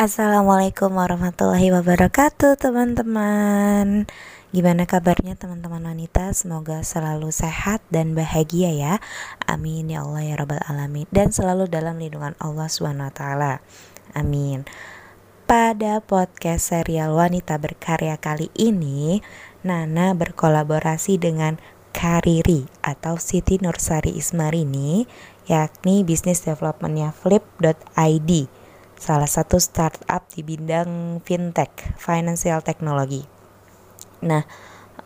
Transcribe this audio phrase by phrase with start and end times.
[0.00, 4.08] Assalamualaikum warahmatullahi wabarakatuh teman-teman.
[4.48, 6.32] Gimana kabarnya teman-teman wanita?
[6.32, 8.96] Semoga selalu sehat dan bahagia ya.
[9.44, 11.04] Amin ya Allah ya Rabbal Alamin.
[11.12, 13.20] Dan selalu dalam lindungan Allah SWT
[14.16, 14.64] Amin.
[15.44, 19.20] Pada podcast serial wanita berkarya kali ini
[19.68, 21.60] Nana berkolaborasi dengan
[21.92, 25.04] Kariri atau Siti Nursari Ismarini
[25.44, 28.59] yakni bisnis developmentnya flip.id
[29.00, 33.24] salah satu startup di bidang fintech, financial technology.
[34.20, 34.44] Nah,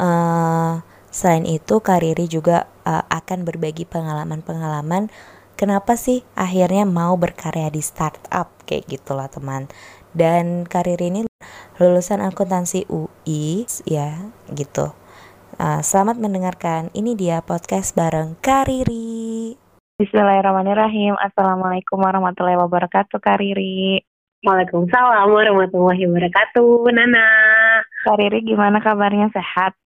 [0.03, 0.83] uh,
[1.15, 5.15] selain itu Kariri juga uh, akan berbagi pengalaman-pengalaman
[5.55, 9.71] kenapa sih akhirnya mau berkarya di startup kayak gitulah teman.
[10.11, 11.23] Dan Kariri ini
[11.79, 14.91] lulusan akuntansi UI ya gitu.
[15.55, 16.91] Uh, selamat mendengarkan.
[16.99, 19.64] Ini dia podcast bareng Kariri.
[19.95, 21.15] Bismillahirrahmanirrahim.
[21.23, 24.03] Assalamualaikum warahmatullahi wabarakatuh, Kak Riri.
[24.43, 27.27] Waalaikumsalam warahmatullahi wabarakatuh, Nana.
[28.03, 29.31] Kak Riri, gimana kabarnya?
[29.31, 29.79] Sehat?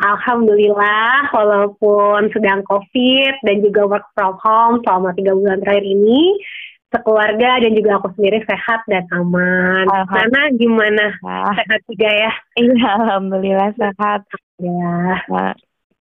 [0.00, 6.40] Alhamdulillah, walaupun sedang COVID dan juga work from home selama tiga bulan terakhir ini,
[6.88, 9.84] sekeluarga dan juga aku sendiri sehat dan aman.
[10.08, 11.20] Nana gimana?
[11.52, 12.32] Sehat juga ya?
[12.64, 14.24] Iya, Alhamdulillah sehat.
[14.56, 15.20] Ya.
[15.28, 15.52] Nah,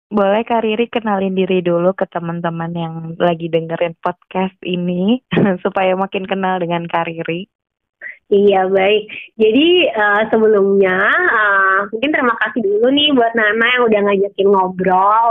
[0.06, 5.18] boleh Kak Riri kenalin diri dulu ke teman-teman yang lagi dengerin podcast ini
[5.64, 7.50] supaya makin kenal dengan Kak Riri.
[8.26, 9.06] Iya baik.
[9.38, 15.26] Jadi uh, sebelumnya uh, mungkin terima kasih dulu nih buat Nana yang udah ngajakin ngobrol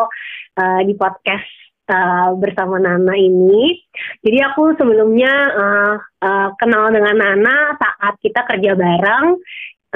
[0.56, 1.48] uh, di podcast
[1.92, 3.84] uh, bersama Nana ini.
[4.24, 9.44] Jadi aku sebelumnya uh, uh, kenal dengan Nana saat kita kerja bareng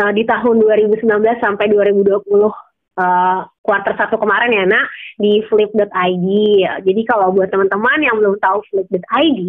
[0.03, 1.00] uh, di tahun 2019
[1.39, 2.69] sampai 2020
[3.00, 4.89] uh, satu kemarin ya nak
[5.22, 6.28] di flip.id.
[6.83, 9.41] Jadi kalau buat teman-teman yang belum tahu flip.id,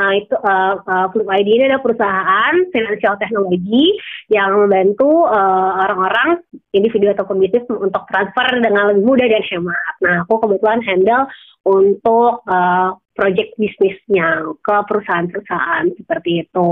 [0.00, 3.92] uh, itu uh, uh, flip.id ini adalah perusahaan finansial teknologi
[4.32, 6.40] yang membantu uh, orang-orang
[6.72, 9.94] individu ataupun bisnis untuk transfer dengan lebih mudah dan hemat.
[10.00, 11.28] Nah, aku kebetulan handle
[11.66, 16.68] untuk uh, project bisnisnya ke perusahaan-perusahaan seperti itu.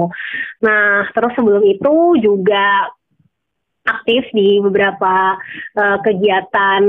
[0.60, 2.92] Nah, terus sebelum itu juga
[3.84, 5.36] aktif di beberapa
[5.76, 6.82] uh, kegiatan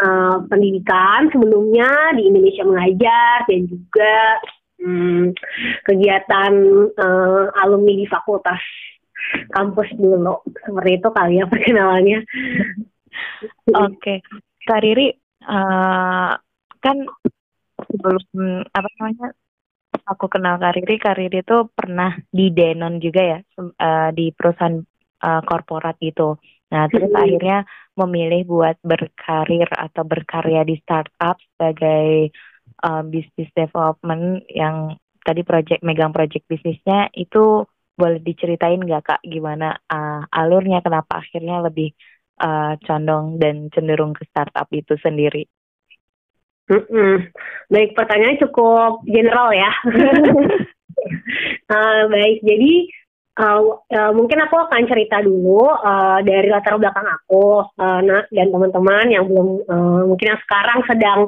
[0.00, 4.16] uh, pendidikan sebelumnya di Indonesia Mengajar dan juga
[4.80, 5.36] um,
[5.84, 6.52] kegiatan
[6.96, 8.60] uh, alumni di fakultas
[9.52, 12.20] kampus dulu seperti itu kali ya perkenalannya.
[13.76, 14.18] Oke, okay.
[14.64, 15.12] Kak Riri
[15.44, 16.32] uh,
[16.80, 16.96] kan
[17.84, 19.28] sebelum apa namanya
[20.08, 24.80] aku kenal Kak Riri, Kak Riri itu pernah di Denon juga ya uh, di perusahaan
[25.22, 26.36] uh, korporat gitu.
[26.70, 27.20] Nah, terus hmm.
[27.20, 27.58] akhirnya
[27.98, 32.30] memilih buat berkarir atau berkarya di startup sebagai
[32.86, 39.76] uh, business development yang tadi project megang project bisnisnya itu boleh diceritain nggak kak gimana
[39.92, 41.92] uh, alurnya kenapa akhirnya lebih
[42.40, 45.44] uh, condong dan cenderung ke startup itu sendiri?
[46.70, 47.14] Mm -mm.
[47.66, 49.70] Baik, pertanyaannya cukup general ya.
[51.68, 52.72] uh, baik, jadi
[53.40, 58.52] Uh, uh, mungkin aku akan cerita dulu uh, dari latar belakang aku, uh, nah, dan
[58.52, 61.20] teman-teman yang belum uh, mungkin yang sekarang sedang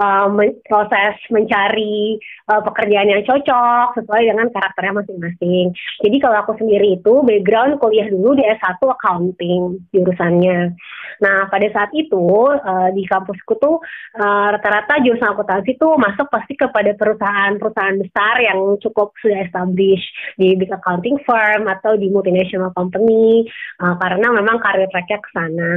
[0.00, 2.16] uh, men proses mencari
[2.48, 5.70] uh, pekerjaan yang cocok sesuai dengan karakternya masing-masing.
[6.00, 10.74] Jadi kalau aku sendiri itu background kuliah dulu di S1 accounting jurusannya.
[11.20, 13.78] Nah pada saat itu uh, di kampusku tuh
[14.16, 20.08] rata-rata uh, jurusan akuntansi tuh masuk pasti kepada perusahaan-perusahaan besar yang cukup sudah established
[20.40, 23.44] di big accounting firm atau di multinational company
[23.82, 25.70] uh, karena memang karir tracknya ke sana.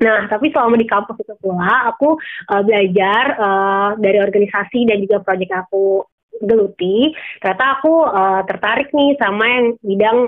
[0.00, 2.16] Nah, tapi selama di kampus itu pula, aku
[2.48, 6.08] uh, belajar uh, dari organisasi dan juga proyek aku
[6.40, 7.12] geluti.
[7.44, 10.18] Ternyata aku uh, tertarik nih sama yang bidang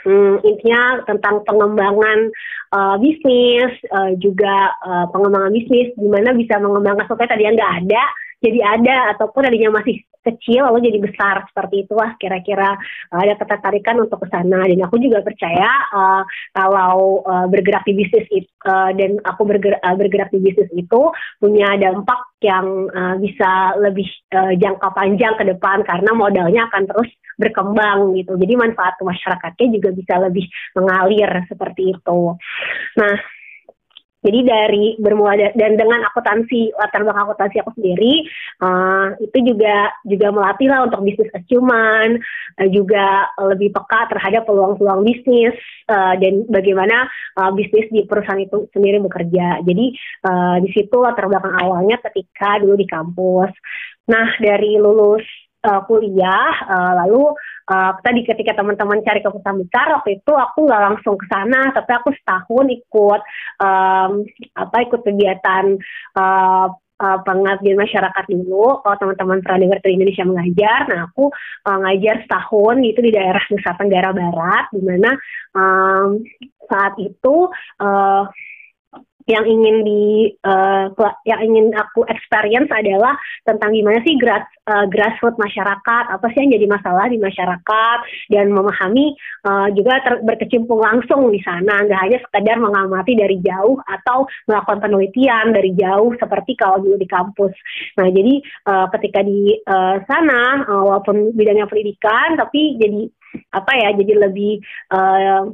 [0.00, 2.32] Hmm, intinya tentang pengembangan
[2.72, 8.02] uh, bisnis, uh, juga uh, pengembangan bisnis, gimana bisa mengembangkan sesuatu tadi yang nggak ada,
[8.40, 10.00] jadi ada ataupun tadinya masih
[10.34, 11.44] kecil lalu jadi besar.
[11.50, 12.76] Seperti itulah kira-kira
[13.12, 14.64] uh, ada ketertarikan untuk ke sana.
[14.66, 16.22] Dan aku juga percaya uh,
[16.54, 21.00] kalau uh, bergerak di bisnis itu uh, dan aku bergerak, uh, bergerak di bisnis itu
[21.42, 27.10] punya dampak yang uh, bisa lebih uh, jangka panjang ke depan karena modalnya akan terus
[27.40, 28.36] berkembang gitu.
[28.36, 30.44] Jadi manfaat ke masyarakatnya juga bisa lebih
[30.76, 32.20] mengalir seperti itu.
[33.00, 33.16] Nah
[34.20, 38.28] jadi dari bermula dan dengan akuntansi latar belakang akuntansi aku sendiri
[38.60, 42.20] uh, itu juga juga melatih lah untuk bisnis acuman
[42.60, 45.56] uh, juga lebih peka terhadap peluang-peluang bisnis
[45.88, 47.08] uh, dan bagaimana
[47.40, 49.64] uh, bisnis di perusahaan itu sendiri bekerja.
[49.64, 49.86] Jadi
[50.28, 53.52] uh, di situ latar belakang awalnya ketika dulu di kampus.
[54.10, 55.24] Nah dari lulus
[55.64, 57.32] uh, kuliah uh, lalu
[57.70, 61.90] uh, tadi ketika teman-teman cari keputusan besar waktu itu aku nggak langsung ke sana tapi
[61.94, 63.20] aku setahun ikut
[63.62, 64.10] um,
[64.58, 65.78] apa ikut kegiatan
[66.18, 66.68] uh,
[67.00, 68.84] uh, pengabdian masyarakat dulu.
[68.84, 71.32] Kalau teman-teman pernah dengar Indonesia mengajar nah aku
[71.66, 75.10] uh, ngajar setahun gitu di daerah Nusa Tenggara Barat di mana
[75.56, 76.20] um,
[76.68, 77.48] saat itu
[77.82, 78.24] uh,
[79.28, 80.88] yang ingin di uh,
[81.28, 86.56] yang ingin aku experience adalah tentang gimana sih grass uh, grassroots masyarakat apa sih yang
[86.56, 87.98] jadi masalah di masyarakat
[88.32, 89.12] dan memahami
[89.44, 91.84] uh, juga ter, berkecimpung langsung di sana.
[91.84, 97.08] Nggak hanya sekedar mengamati dari jauh atau melakukan penelitian dari jauh seperti kalau dulu di
[97.08, 97.52] kampus.
[98.00, 98.34] Nah jadi
[98.68, 103.04] uh, ketika di uh, sana uh, walaupun bidangnya pendidikan tapi jadi
[103.54, 104.58] apa ya jadi lebih
[104.90, 105.50] uh,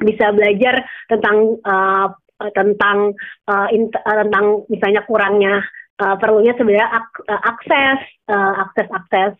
[0.00, 0.80] bisa belajar
[1.12, 2.08] tentang uh,
[2.56, 3.12] tentang
[3.46, 5.60] uh, in, uh, tentang misalnya kurangnya
[6.00, 8.00] uh, perlunya sebenarnya ak uh, akses
[8.30, 9.34] uh, akses akses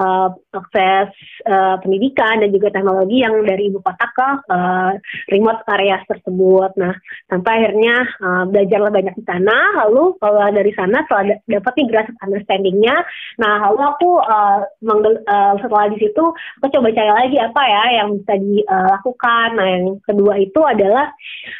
[0.00, 1.10] uh, akses
[1.46, 4.92] uh, pendidikan dan juga teknologi yang dari ibu kota ke uh,
[5.30, 6.70] remote area tersebut.
[6.80, 6.94] Nah,
[7.28, 9.56] sampai akhirnya uh, belajarlah banyak di sana.
[9.84, 12.96] Lalu kalau dari sana setelah dapat nih grassroots understandingnya,
[13.36, 16.24] nah lalu aku uh, uh, setelah di situ
[16.62, 19.48] aku coba cari lagi apa ya yang bisa dilakukan.
[19.58, 21.10] Nah, yang kedua itu adalah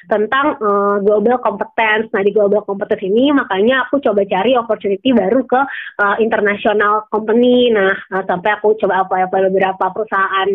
[0.06, 2.08] tentang uh, global competence.
[2.14, 5.60] Nah, di global competence ini makanya aku coba cari opportunity baru ke
[5.98, 7.74] uh, international company.
[7.74, 10.48] Nah, uh, sampai aku coba apa apa beberapa perusahaan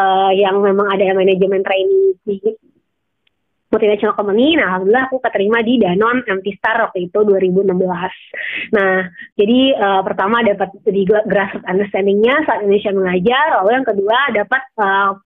[0.00, 2.40] uh, yang memang ada manajemen training di
[3.74, 4.54] multinational company.
[4.54, 7.74] Nah, alhamdulillah aku keterima di Danone MT Star waktu itu 2016.
[8.70, 14.62] Nah, jadi uh, pertama dapat di grassroots understandingnya saat Indonesia mengajar, lalu yang kedua dapat
[14.78, 15.18] uh,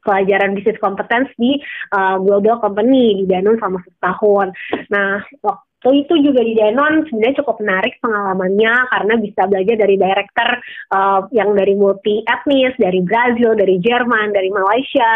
[0.00, 1.58] pelajaran bisnis kompetens di
[1.92, 4.46] uh, global company di Danone selama setahun.
[4.88, 10.50] Nah, waktu itu juga di Denon sebenarnya cukup menarik pengalamannya karena bisa belajar dari director
[10.92, 15.12] uh, yang dari multi etnis, dari Brazil, dari Jerman, dari Malaysia,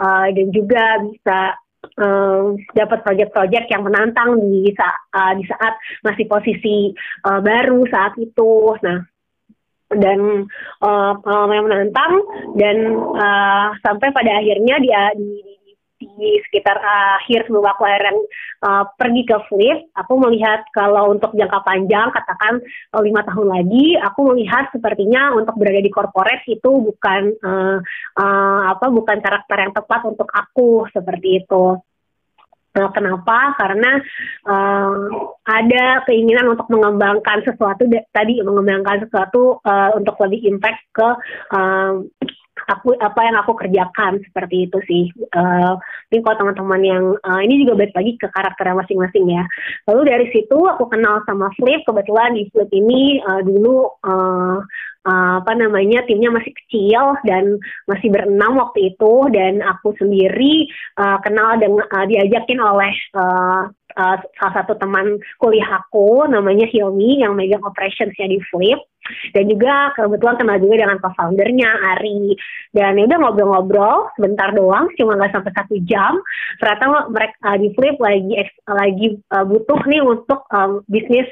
[0.00, 1.38] uh, dan juga bisa
[2.00, 6.96] um, dapat proyek-proyek yang menantang di saat uh, di saat masih posisi
[7.28, 8.72] uh, baru saat itu.
[8.80, 9.04] Nah,
[9.92, 10.48] dan
[10.82, 12.14] uh, pengalaman yang menantang
[12.58, 12.76] dan
[13.14, 15.55] uh, sampai pada akhirnya dia di,
[16.16, 18.16] di sekitar akhir sebelum aku akhirnya
[18.64, 22.60] uh, pergi ke Flip, aku melihat kalau untuk jangka panjang, katakan
[22.96, 27.78] uh, lima tahun lagi, aku melihat sepertinya untuk berada di corporate itu bukan uh,
[28.16, 31.76] uh, apa bukan karakter yang tepat untuk aku seperti itu.
[32.76, 33.56] Nah, kenapa?
[33.56, 33.96] Karena
[34.44, 35.08] uh,
[35.48, 41.08] ada keinginan untuk mengembangkan sesuatu tadi mengembangkan sesuatu uh, untuk lebih impact ke
[41.56, 42.04] uh,
[42.64, 45.04] aku apa yang aku kerjakan seperti itu sih.
[45.36, 45.76] Uh,
[46.10, 49.44] ini kalau teman-teman yang uh, ini juga balik lagi ke karakter masing-masing ya.
[49.92, 51.84] Lalu dari situ aku kenal sama Flip.
[51.84, 54.58] Kebetulan di Flip ini uh, dulu uh,
[55.06, 60.66] uh, apa namanya timnya masih kecil dan masih berenam waktu itu dan aku sendiri
[60.98, 67.24] uh, kenal dengan uh, diajakin oleh uh, uh, salah satu teman kuliah aku namanya Hilmi
[67.24, 68.78] yang megang operationsnya di Flip.
[69.30, 72.34] Dan juga kebetulan kenal juga dengan co-foundernya Ari.
[72.74, 76.18] Dan ya udah ngobrol-ngobrol sebentar doang cuma nggak sampai satu jam.
[76.60, 78.32] Ternyata mereka uh, di Flip lagi
[78.66, 81.28] lagi uh, butuh nih untuk um, bisnis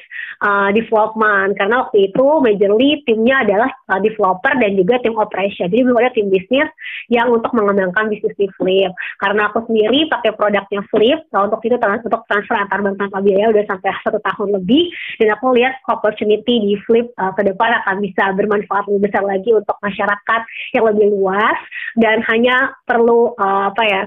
[0.46, 1.58] uh, development.
[1.58, 5.66] Karena waktu itu majorly timnya adalah uh, developer dan juga tim operation.
[5.68, 6.70] Jadi belum ada tim bisnis
[7.10, 8.94] yang untuk mengembangkan bisnis di Flip.
[9.20, 13.50] Karena aku sendiri pakai produknya Flip nah untuk itu untuk transfer antar bank tanpa biaya
[13.50, 17.96] udah sampai satu tahun lebih dan aku lihat opportunity di Flip uh, ke depan akan
[18.00, 20.40] bisa bermanfaat lebih besar lagi untuk masyarakat
[20.76, 21.58] yang lebih luas
[21.98, 24.02] dan hanya perlu uh, apa ya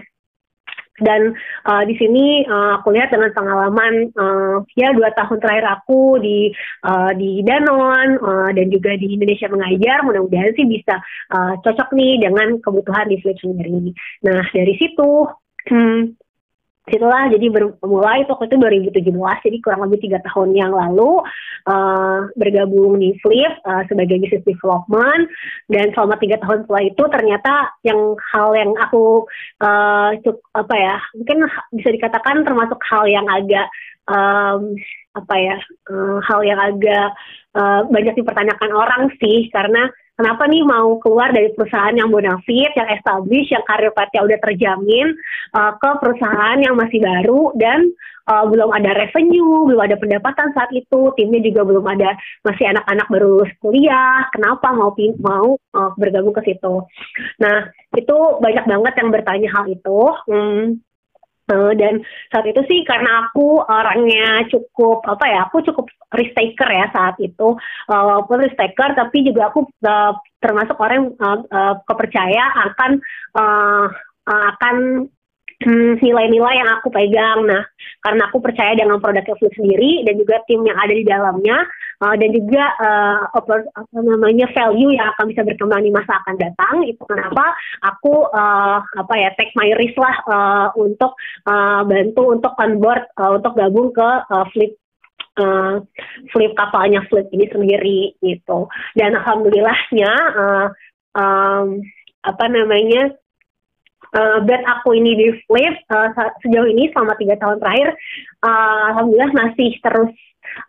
[0.98, 1.38] dan
[1.70, 6.50] uh, di sini uh, aku lihat dengan pengalaman uh, ya dua tahun terakhir aku di
[6.90, 10.98] uh, di Danon uh, dan juga di Indonesia mengajar mudah-mudahan sih bisa
[11.38, 13.94] uh, cocok nih dengan kebutuhan di Flip sendiri.
[14.26, 15.30] Nah dari situ
[15.70, 16.18] hmm,
[16.88, 18.56] situlah jadi bermulai waktu itu
[18.96, 21.20] 2017 jadi kurang lebih tiga tahun yang lalu
[21.68, 25.28] uh, bergabung di Flip uh, sebagai business development
[25.68, 27.54] dan selama tiga tahun setelah itu ternyata
[27.84, 28.00] yang
[28.32, 29.28] hal yang aku
[29.60, 31.38] uh, cuk, apa ya mungkin
[31.76, 33.68] bisa dikatakan termasuk hal yang agak
[34.08, 34.80] um,
[35.12, 35.56] apa ya
[35.92, 37.12] uh, hal yang agak
[37.60, 42.90] uh, banyak dipertanyakan orang sih karena kenapa nih mau keluar dari perusahaan yang bonafit, yang
[42.92, 45.08] established, yang karir pathnya udah terjamin
[45.54, 47.94] uh, ke perusahaan yang masih baru dan
[48.28, 53.08] uh, belum ada revenue, belum ada pendapatan saat itu, timnya juga belum ada, masih anak-anak
[53.08, 56.84] baru lulus kuliah, kenapa mau mau uh, bergabung ke situ?
[57.40, 60.00] Nah itu banyak banget yang bertanya hal itu.
[60.28, 60.82] Hmm,
[61.48, 65.88] Uh, dan saat itu sih karena aku orangnya cukup apa ya aku cukup
[66.20, 67.56] risk taker ya saat itu.
[67.88, 70.12] Uh, walaupun risk taker tapi juga aku uh,
[70.44, 73.00] termasuk orang yang uh, uh, kepercaya akan
[73.40, 73.88] uh,
[74.28, 74.52] uh,
[75.58, 77.42] Hmm, nilai-nilai yang aku pegang.
[77.50, 77.66] Nah,
[78.06, 81.66] karena aku percaya dengan produk Flip sendiri dan juga tim yang ada di dalamnya
[81.98, 86.38] uh, dan juga uh, apa, apa namanya value yang akan bisa berkembang di masa akan
[86.38, 86.86] datang.
[86.86, 91.18] Itu kenapa aku uh, apa ya take my risk lah uh, untuk
[91.50, 94.78] uh, bantu untuk onboard uh, untuk gabung ke uh, Flip
[95.42, 95.82] uh,
[96.34, 100.68] flip kapalnya flip ini sendiri gitu dan alhamdulillahnya uh,
[101.18, 101.82] um,
[102.26, 103.16] apa namanya
[104.16, 106.14] uh, bed aku ini di flip uh,
[106.46, 107.98] sejauh ini selama tiga tahun terakhir
[108.46, 110.12] uh, alhamdulillah masih terus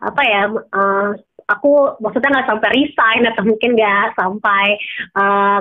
[0.03, 0.43] apa ya
[0.75, 1.11] uh,
[1.49, 4.77] aku maksudnya nggak sampai resign atau mungkin nggak sampai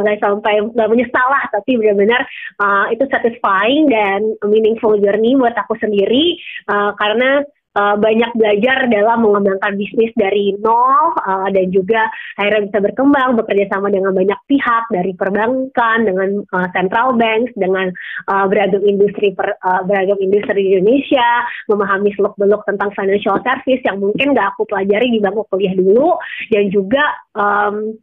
[0.04, 2.23] nggak uh, sampai nggak menyesal lah tapi benar-benar
[2.61, 6.37] uh, itu satisfying dan meaningful journey buat aku sendiri
[6.68, 7.40] uh, karena
[7.78, 13.70] uh, banyak belajar dalam mengembangkan bisnis dari nol uh, dan juga akhirnya bisa berkembang bekerja
[13.70, 17.94] sama dengan banyak pihak dari perbankan dengan uh, central banks dengan
[18.26, 23.82] uh, beragam industri per, uh, beragam industri di Indonesia memahami seluk beluk tentang financial service
[23.87, 26.18] yang mungkin gak aku pelajari di bangku kuliah dulu
[26.50, 27.04] dan juga
[27.38, 27.94] um,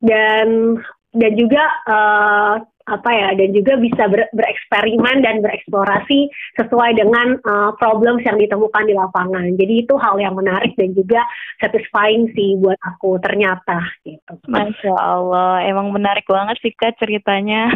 [0.00, 2.54] dan dan juga uh,
[2.90, 6.26] apa ya dan juga bisa ber, bereksperimen dan bereksplorasi
[6.58, 9.46] sesuai dengan uh, problems yang ditemukan di lapangan.
[9.54, 11.22] Jadi itu hal yang menarik dan juga
[11.62, 14.34] satisfying sih buat aku ternyata gitu.
[14.50, 17.70] Masya Allah, emang menarik banget sih kak ceritanya.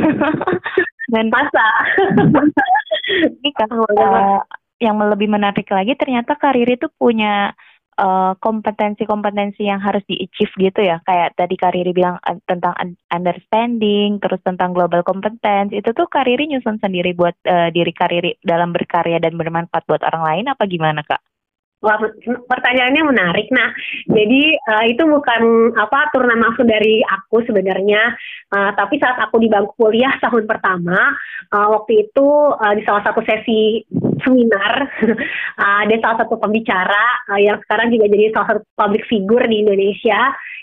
[1.14, 1.66] dan masa.
[3.06, 4.40] Ini kan uh,
[4.82, 7.73] yang lebih menarik lagi ternyata karir itu punya Eh,
[8.40, 10.98] kompetensi-kompetensi uh, yang harus di-achieve gitu ya.
[11.06, 12.74] Kayak tadi Kariri bilang uh, tentang
[13.10, 15.70] understanding, terus tentang global competence.
[15.70, 20.22] Itu tuh Kariri nyusun sendiri buat uh, diri Kariri dalam berkarya dan bermanfaat buat orang
[20.22, 21.22] lain apa gimana, Kak?
[21.84, 23.52] Wah, pertanyaannya menarik.
[23.52, 23.68] Nah,
[24.08, 28.16] jadi uh, itu bukan apa turunan maksud dari aku sebenarnya,
[28.56, 30.96] uh, tapi saat aku di bangku kuliah tahun pertama,
[31.52, 33.84] uh, waktu itu uh, di salah satu sesi
[34.22, 34.86] seminar.
[35.58, 39.66] Uh, ada salah satu pembicara uh, yang sekarang juga jadi salah satu public figure di
[39.66, 40.20] Indonesia,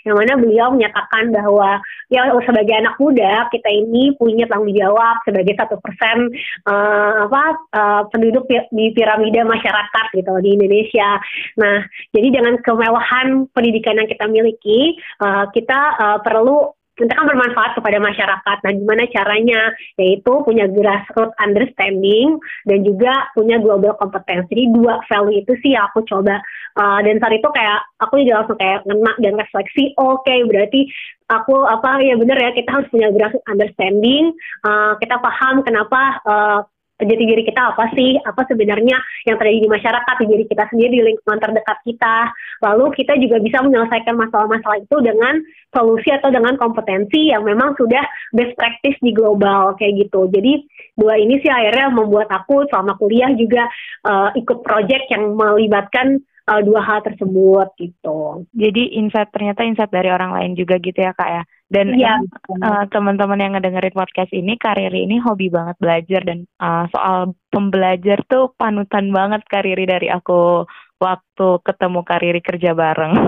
[0.08, 1.78] yang mana beliau menyatakan bahwa
[2.10, 6.26] ya sebagai anak muda kita ini punya tanggung jawab sebagai satu persen
[6.66, 7.42] apa
[7.74, 11.22] uh, penduduk di piramida masyarakat gitu di Indonesia.
[11.58, 17.74] Nah, jadi dengan kemewahan pendidikan yang kita miliki, uh, kita uh, perlu kita kan bermanfaat
[17.74, 18.56] kepada masyarakat.
[18.62, 19.60] Nah, gimana caranya?
[19.98, 22.38] Yaitu punya grassroots understanding
[22.70, 24.46] dan juga punya global competence.
[24.46, 26.38] Jadi dua value itu sih aku coba.
[26.78, 29.92] Uh, dan saat itu kayak aku juga langsung kayak ngena dan refleksi.
[29.98, 30.80] Oke, okay, berarti
[31.26, 34.30] aku apa ya benar ya kita harus punya grassroots understanding.
[34.62, 36.60] Uh, kita paham kenapa uh,
[37.04, 38.96] jati diri kita apa sih, apa sebenarnya
[39.28, 42.16] yang terjadi di masyarakat, di diri kita sendiri, di lingkungan terdekat kita.
[42.62, 45.34] Lalu kita juga bisa menyelesaikan masalah-masalah itu dengan
[45.72, 48.04] solusi atau dengan kompetensi yang memang sudah
[48.36, 50.28] best practice di global kayak gitu.
[50.30, 50.62] Jadi
[50.96, 53.66] dua ini sih akhirnya membuat aku selama kuliah juga
[54.06, 58.46] uh, ikut project yang melibatkan uh, dua hal tersebut gitu.
[58.54, 61.42] Jadi insight ternyata insight dari orang lain juga gitu ya kak ya.
[61.72, 62.20] Dan ya,
[62.60, 68.20] uh, teman-teman yang ngedengerin podcast ini, Kariri ini hobi banget belajar dan uh, soal pembelajar
[68.28, 70.68] tuh panutan banget Kariri dari aku
[71.00, 73.14] waktu ketemu Kariri kerja bareng.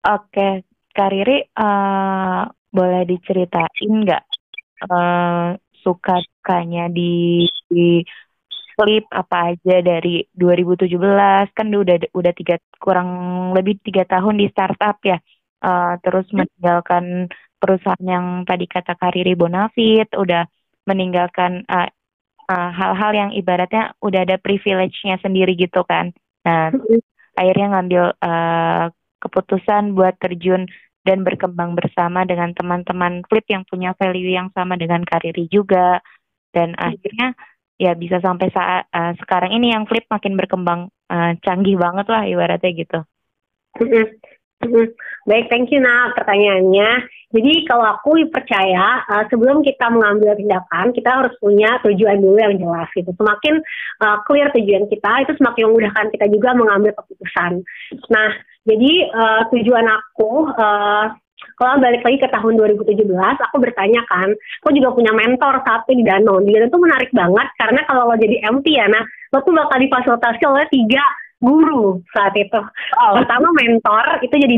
[0.00, 0.52] Oke, okay.
[0.90, 4.24] Kariri uh, boleh diceritain nggak
[4.92, 8.04] uh, suka dukanya di, di
[8.80, 10.96] klip apa aja dari 2017
[11.52, 13.10] kan udah udah tiga kurang
[13.52, 15.20] lebih tiga tahun di startup ya
[15.60, 16.40] uh, terus hmm.
[16.40, 17.04] meninggalkan
[17.60, 20.48] perusahaan yang tadi kata Kariri Bonafit udah
[20.88, 21.92] meninggalkan hal uh,
[22.48, 27.04] uh, hal-hal yang ibaratnya udah ada privilege-nya sendiri gitu kan nah hmm.
[27.36, 28.88] akhirnya ngambil uh,
[29.20, 30.64] keputusan buat terjun
[31.04, 36.00] dan berkembang bersama dengan teman-teman Flip yang punya value yang sama dengan Kariri juga
[36.56, 36.80] dan hmm.
[36.80, 37.28] akhirnya
[37.80, 42.28] ya bisa sampai saat uh, sekarang ini yang flip makin berkembang uh, canggih banget lah
[42.28, 43.00] ibaratnya gitu.
[45.24, 47.08] Baik, thank you Nah pertanyaannya.
[47.32, 52.60] Jadi kalau aku percaya uh, sebelum kita mengambil tindakan kita harus punya tujuan dulu yang
[52.60, 53.08] jelas gitu.
[53.16, 53.64] Semakin
[54.04, 57.64] uh, clear tujuan kita itu semakin memudahkan kita juga mengambil keputusan.
[58.12, 58.28] Nah
[58.68, 61.16] jadi uh, tujuan aku uh,
[61.60, 64.32] kalau balik lagi ke tahun 2017, aku bertanya kan,
[64.64, 66.48] aku juga punya mentor satu di Danone.
[66.48, 69.78] Di Danone itu menarik banget karena kalau lo jadi MT ya, nah lo tuh bakal
[69.80, 71.04] difasilitasi oleh tiga
[71.40, 72.60] guru saat itu.
[73.00, 73.12] Oh.
[73.16, 74.56] Pertama mentor itu jadi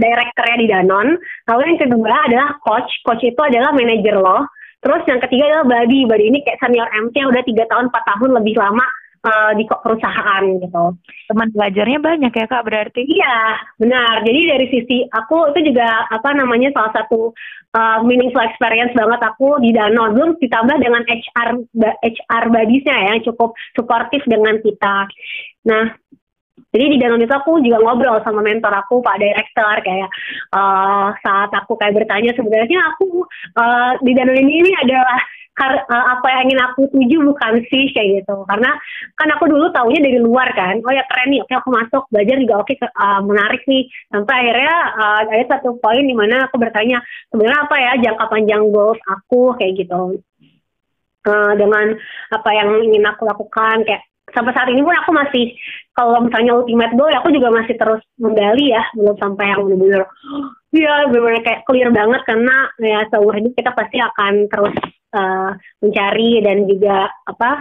[0.00, 1.12] direkturnya di Danone.
[1.48, 2.90] Lalu yang kedua adalah coach.
[3.04, 4.48] Coach itu adalah manajer lo.
[4.82, 8.02] terus yang ketiga adalah Badi Badi ini kayak senior MC yang udah tiga tahun empat
[8.02, 8.82] tahun lebih lama
[9.22, 10.84] uh, di perusahaan gitu.
[11.30, 13.02] Teman belajarnya banyak ya kak berarti?
[13.06, 13.38] Iya
[13.78, 14.22] benar.
[14.26, 17.32] Jadi dari sisi aku itu juga apa namanya salah satu
[17.74, 20.14] uh, meaningful experience banget aku di Danone.
[20.14, 21.48] Belum ditambah dengan HR
[22.02, 25.08] HR badisnya ya yang cukup suportif dengan kita.
[25.66, 25.94] Nah
[26.72, 30.08] jadi di Danone itu aku juga ngobrol sama mentor aku Pak Director kayak
[30.52, 33.24] uh, saat aku kayak bertanya sebenarnya aku
[33.56, 35.16] uh, di Danone ini, ini adalah
[35.60, 38.36] uh, apa yang ingin aku tuju bukan sih kayak gitu.
[38.48, 38.68] Karena
[39.16, 42.36] kan aku dulu taunya dari luar kan oh ya keren nih oke aku masuk belajar
[42.40, 43.84] juga oke uh, menarik nih.
[44.12, 47.00] Sampai akhirnya uh, ada satu poin di mana aku bertanya
[47.32, 49.56] sebenarnya apa ya jangka panjang goals aku?
[49.56, 50.20] Kayak gitu.
[51.22, 51.94] Uh, dengan
[52.34, 54.02] apa yang ingin aku lakukan kayak
[54.32, 55.52] sampai saat ini pun aku masih
[55.92, 60.04] kalau misalnya ultimate goal aku juga masih terus menggali ya belum sampai yang benar-benar
[60.72, 64.72] Iya, benar-benar kayak clear banget karena ya seumur hidup kita pasti akan terus
[65.12, 65.52] uh,
[65.84, 67.60] mencari dan juga apa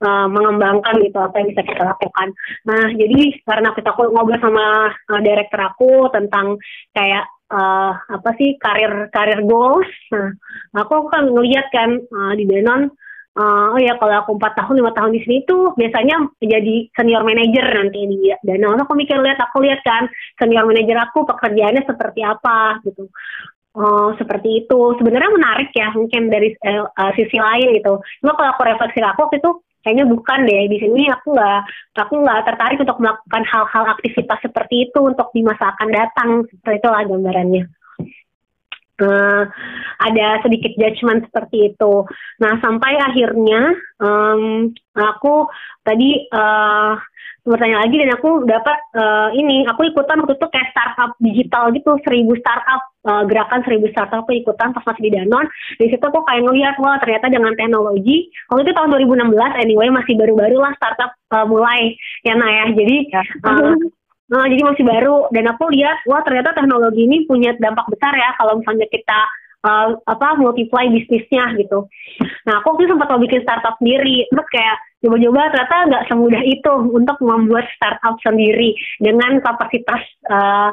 [0.00, 2.32] uh, mengembangkan gitu apa yang bisa kita lakukan.
[2.64, 6.56] Nah, jadi karena kita ngobrol sama uh, director aku tentang
[6.96, 9.92] kayak uh, apa sih karir karir goals.
[10.08, 10.32] Nah,
[10.80, 12.88] aku kan ngeliat kan uh, di Denon
[13.36, 17.22] uh, oh ya kalau aku empat tahun lima tahun di sini tuh biasanya menjadi senior
[17.22, 20.08] manager nanti di Danone aku mikir lihat aku lihat kan
[20.40, 23.06] senior manager aku pekerjaannya seperti apa gitu
[23.76, 24.80] Oh, seperti itu.
[24.96, 28.00] Sebenarnya menarik ya, mungkin dari uh, sisi lain gitu.
[28.24, 30.64] Cuma kalau aku refleksi aku itu kayaknya bukan deh.
[30.72, 31.60] Di sini aku nggak,
[32.00, 36.28] aku nggak tertarik untuk melakukan hal-hal aktivitas seperti itu untuk di masa akan datang.
[36.48, 37.75] Seperti itulah gambarannya.
[38.96, 39.44] Uh,
[40.00, 41.94] ada sedikit judgement seperti itu.
[42.40, 45.48] Nah sampai akhirnya um, aku
[45.84, 46.96] tadi uh,
[47.46, 51.94] bertanya lagi dan aku dapat uh, ini aku ikutan waktu itu kayak startup digital gitu
[52.02, 55.46] seribu startup uh, gerakan seribu startup aku ikutan pas masih di Danon.
[55.78, 60.18] Di situ aku kayak ngeliat wah ternyata dengan teknologi waktu itu tahun 2016 anyway masih
[60.18, 61.94] baru-baru lah startup uh, mulai
[62.26, 62.96] ya nah ya jadi
[63.46, 63.78] uh,
[64.26, 68.34] Nah, jadi masih baru dan aku lihat wah ternyata teknologi ini punya dampak besar ya
[68.34, 69.20] kalau misalnya kita
[69.66, 71.86] uh, apa multiply bisnisnya gitu.
[72.46, 76.72] Nah aku waktu sempat mau bikin startup sendiri, terus kayak coba-coba ternyata nggak semudah itu
[76.90, 80.70] untuk membuat startup sendiri dengan kapasitas uh,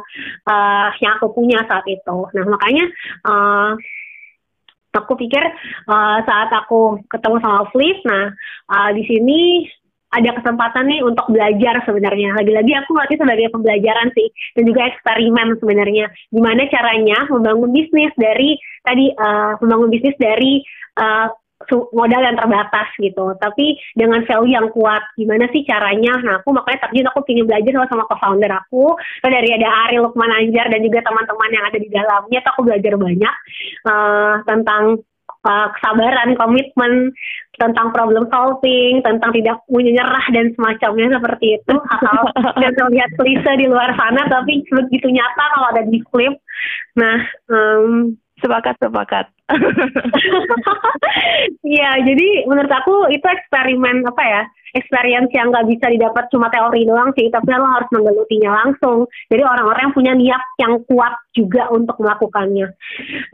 [0.50, 2.18] uh, yang aku punya saat itu.
[2.34, 2.86] Nah makanya
[3.26, 3.72] uh,
[4.94, 5.42] aku pikir
[5.90, 8.30] uh, saat aku ketemu sama Flip, nah
[8.70, 9.66] uh, di sini
[10.14, 12.38] ada kesempatan nih untuk belajar sebenarnya.
[12.38, 16.06] Lagi-lagi aku ngerti sebagai pembelajaran sih dan juga eksperimen sebenarnya.
[16.30, 20.62] Gimana caranya membangun bisnis dari tadi uh, membangun bisnis dari
[21.02, 21.34] uh,
[21.72, 26.90] modal yang terbatas gitu tapi dengan value yang kuat gimana sih caranya nah aku makanya
[26.90, 31.00] terjun aku ingin belajar sama sama co-founder aku dari ada Ari Lukman Anjar dan juga
[31.06, 33.36] teman-teman yang ada di dalamnya aku belajar banyak
[33.88, 34.84] uh, tentang
[35.44, 37.14] uh, kesabaran, komitmen,
[37.62, 41.76] tentang problem solving, tentang tidak menyerah dan semacamnya seperti itu.
[42.04, 46.34] Hal-hal yang terlihat klise di luar sana, tapi begitu nyata kalau ada di flip.
[46.98, 47.18] Nah,
[47.52, 49.30] um, sepakat sepakat.
[51.64, 54.42] Iya, jadi menurut aku itu eksperimen apa ya?
[54.74, 59.06] experience yang nggak bisa didapat cuma teori doang sih, tapi lo harus menggelutinya langsung.
[59.30, 62.74] Jadi orang-orang yang punya niat yang kuat juga untuk melakukannya.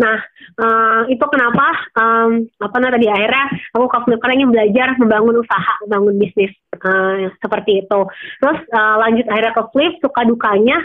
[0.03, 0.17] Nah,
[0.60, 5.73] uh, itu kenapa um, apa namanya tadi akhirnya aku ke karena ingin belajar membangun usaha,
[5.88, 6.53] membangun bisnis
[6.84, 7.99] uh, seperti itu.
[8.43, 10.77] Terus uh, lanjut akhirnya ke Flip, suka dukanya.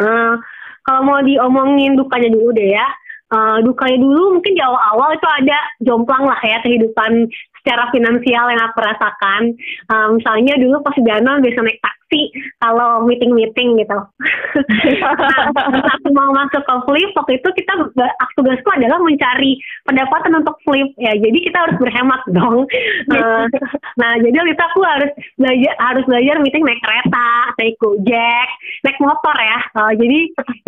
[0.00, 0.40] Uh,
[0.84, 2.84] kalau mau diomongin dukanya dulu deh ya
[3.32, 7.26] uh, dukanya dulu mungkin di awal-awal itu ada jomplang lah ya kehidupan
[7.66, 9.42] secara finansial yang aku rasakan.
[9.90, 12.22] Uh, misalnya dulu pas di Danau biasa naik taksi
[12.62, 13.98] kalau meeting-meeting gitu.
[15.02, 15.50] nah,
[15.98, 17.72] aku mau masuk ke flip waktu itu kita
[18.38, 21.18] tugasku adalah mencari pendapatan untuk flip ya.
[21.18, 22.70] Jadi kita harus berhemat dong.
[23.10, 23.50] Uh,
[23.98, 28.48] nah jadi waktu itu aku harus belajar harus belajar meeting naik kereta, naik gojek,
[28.86, 29.58] naik motor ya.
[29.74, 30.18] Uh, jadi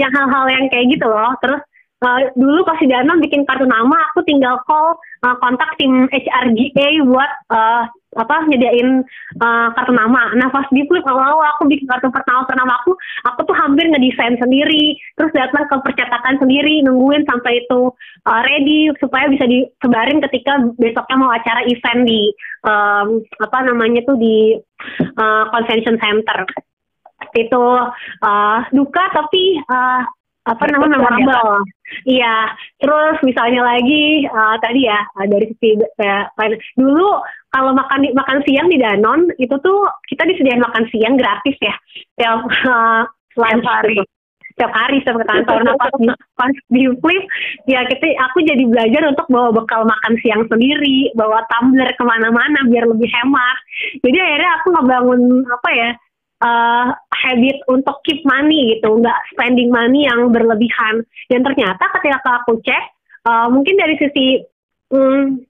[0.02, 1.30] yang hal-hal yang kayak gitu loh.
[1.38, 1.62] Terus
[2.02, 7.30] uh, dulu pas Danone bikin kartu nama aku tinggal call uh, kontak tim HRGA buat
[7.50, 7.84] uh,
[8.16, 9.04] apa nyediain
[9.42, 10.32] uh, kartu nama.
[10.38, 12.96] Nah pas di flip awal-awal aku bikin kartu pertama pertama aku,
[13.28, 17.92] aku tuh hampir ngedesain sendiri, terus datang ke percetakan sendiri, nungguin sampai itu
[18.24, 22.32] uh, ready supaya bisa disebarin ketika besoknya mau acara event di
[22.64, 24.56] um, apa namanya tuh di
[25.18, 26.46] uh, convention center
[27.34, 27.64] itu
[28.24, 30.02] uh, duka tapi uh,
[30.48, 31.60] apa namanya memorable.
[32.08, 36.24] Iya, terus misalnya lagi uh, tadi ya uh, dari sisi uh,
[36.76, 37.20] dulu
[37.52, 41.74] kalau makan makan siang di Danon itu tuh kita disediain makan siang gratis ya
[42.16, 43.04] tiap uh,
[43.36, 44.00] lunch hari.
[44.00, 44.12] Gitu.
[44.58, 47.24] setiap hari ke kantor nah pas di pas di flip
[47.70, 52.66] ya kita aku jadi belajar untuk bawa bekal makan siang sendiri bawa tumbler ke mana-mana
[52.66, 53.56] biar lebih hemat
[54.02, 55.90] jadi akhirnya aku ngebangun apa ya
[56.42, 62.58] uh, habit untuk keep money gitu nggak spending money yang berlebihan dan ternyata ketika aku
[62.62, 62.84] cek
[63.26, 64.42] uh, mungkin dari sisi
[64.94, 65.42] um,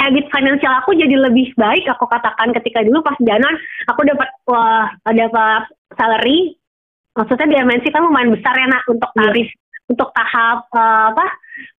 [0.00, 4.88] habit finansial aku jadi lebih baik aku katakan ketika dulu pas jalan aku dapat wah
[5.04, 6.56] dapat salary
[7.12, 9.18] maksudnya di MNC kan lumayan besar ya nak untuk iya.
[9.28, 9.90] tarif yeah.
[9.92, 11.26] untuk tahap uh, apa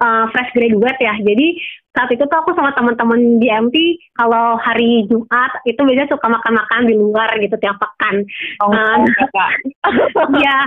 [0.04, 1.48] uh, fresh graduate ya jadi
[1.92, 3.76] saat itu tuh aku sama teman-teman di MT
[4.16, 8.24] kalau hari Jumat itu biasanya suka makan-makan di luar gitu tiap pekan.
[8.64, 9.04] Oh, uh,
[10.40, 10.60] ya.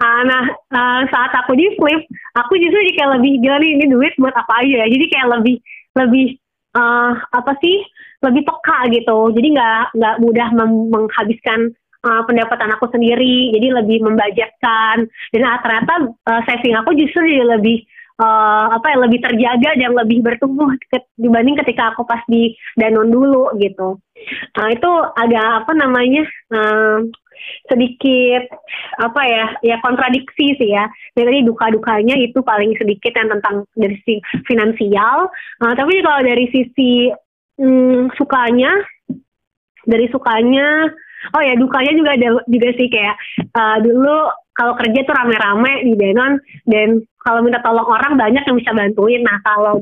[0.00, 2.00] uh, nah uh, saat aku di flip,
[2.32, 4.86] aku justru jadi kayak lebih gila nih ini duit buat apa aja ya.
[4.88, 5.56] Jadi kayak lebih
[6.00, 6.26] lebih
[6.80, 7.76] uh, apa sih
[8.24, 9.18] lebih peka gitu.
[9.36, 10.48] Jadi nggak nggak mudah
[10.88, 15.94] menghabiskan uh, pendapatan aku sendiri jadi lebih membajetkan dan uh, ternyata
[16.28, 17.88] uh, saving aku justru jadi lebih
[18.20, 20.70] uh, apa ya lebih terjaga dan lebih bertumbuh
[21.18, 23.98] dibanding ketika aku pas di Danon dulu gitu.
[24.58, 26.22] Nah itu agak apa namanya
[26.54, 26.98] uh,
[27.68, 28.46] sedikit
[29.02, 30.86] apa ya ya kontradiksi sih ya.
[31.18, 35.28] Jadi tadi duka-dukanya itu paling sedikit yang tentang dari sisi finansial.
[35.60, 37.10] Uh, tapi kalau dari sisi
[37.58, 38.70] um, sukanya
[39.84, 40.88] dari sukanya
[41.32, 43.16] oh ya dukanya juga ada juga sih kayak
[43.56, 48.56] uh, dulu kalau kerja tuh rame-rame di Denon dan kalau minta tolong orang banyak yang
[48.60, 49.24] bisa bantuin.
[49.24, 49.80] Nah kalau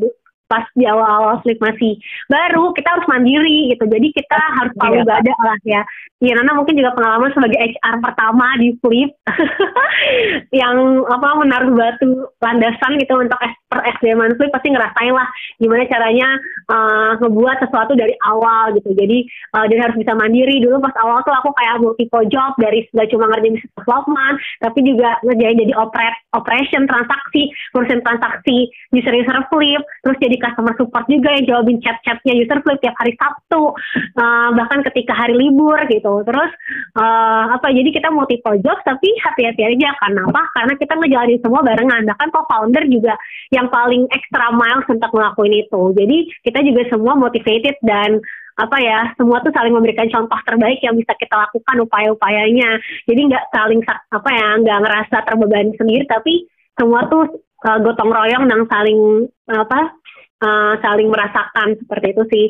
[0.53, 1.97] pas di awal-awal flip masih
[2.29, 3.89] baru kita harus mandiri gitu.
[3.89, 5.09] Jadi kita harus palu iya.
[5.09, 5.83] gada lah ya.
[6.21, 9.11] Ya Nana mungkin juga pengalaman sebagai HR pertama di flip
[10.61, 10.77] yang
[11.09, 13.41] apa menaruh batu landasan gitu untuk
[13.73, 16.29] per SDM flip pasti ngerasain lah gimana caranya
[16.69, 18.93] uh, ngebuat sesuatu dari awal gitu.
[18.93, 19.25] Jadi
[19.57, 20.61] uh, dan harus bisa mandiri.
[20.61, 24.79] Dulu pas awal tuh aku kayak multiple job dari nggak cuma ngerjain bisnis development tapi
[24.83, 28.57] juga ngerjain jadi operate operation transaksi ngurusin transaksi
[28.91, 33.15] user user flip terus jadi customer support juga yang jawabin chat-chatnya user flip tiap hari
[33.15, 33.73] Sabtu
[34.19, 36.27] uh, bahkan ketika hari libur gitu.
[36.27, 36.51] Terus
[36.99, 39.95] uh, apa jadi kita multiple job tapi hati-hati aja.
[40.03, 42.03] Karena apa karena kita ngejalanin semua barengan.
[42.11, 43.15] Bahkan co-founder juga
[43.55, 45.83] yang paling extra miles untuk ngelakuin itu.
[45.95, 48.19] Jadi kita juga semua motivated dan
[48.53, 52.77] apa ya semua tuh saling memberikan contoh terbaik yang bisa kita lakukan upaya-upayanya.
[53.09, 56.45] Jadi nggak saling apa ya nggak ngerasa terbebani sendiri tapi
[56.77, 57.25] semua tuh
[57.65, 59.93] uh, gotong royong dan saling apa
[60.43, 62.47] uh, saling merasakan seperti itu sih.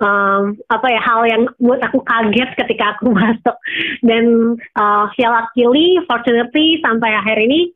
[0.00, 3.56] Um, apa ya hal yang buat aku kaget ketika aku masuk.
[4.00, 7.70] Dan uh, ya luckily fortunately sampai akhir ini